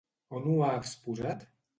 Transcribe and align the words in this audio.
On 0.37 0.47
ho 0.53 0.55
ha 0.67 0.69
exposat? 0.77 1.45